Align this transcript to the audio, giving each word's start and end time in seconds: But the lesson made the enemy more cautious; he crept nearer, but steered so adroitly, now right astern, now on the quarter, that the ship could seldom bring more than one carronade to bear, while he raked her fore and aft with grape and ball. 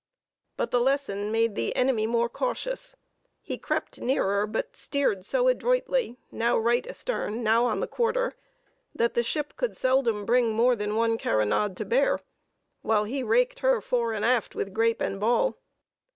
But 0.57 0.71
the 0.71 0.79
lesson 0.79 1.31
made 1.31 1.53
the 1.53 1.75
enemy 1.75 2.07
more 2.07 2.27
cautious; 2.27 2.95
he 3.39 3.59
crept 3.59 4.01
nearer, 4.01 4.47
but 4.47 4.75
steered 4.75 5.23
so 5.23 5.47
adroitly, 5.47 6.17
now 6.31 6.57
right 6.57 6.87
astern, 6.87 7.43
now 7.43 7.65
on 7.65 7.81
the 7.81 7.87
quarter, 7.87 8.33
that 8.95 9.13
the 9.13 9.21
ship 9.21 9.53
could 9.57 9.77
seldom 9.77 10.25
bring 10.25 10.53
more 10.53 10.75
than 10.75 10.95
one 10.95 11.19
carronade 11.19 11.75
to 11.77 11.85
bear, 11.85 12.19
while 12.81 13.03
he 13.03 13.21
raked 13.21 13.59
her 13.59 13.79
fore 13.79 14.11
and 14.13 14.25
aft 14.25 14.55
with 14.55 14.73
grape 14.73 15.01
and 15.01 15.19
ball. 15.19 15.59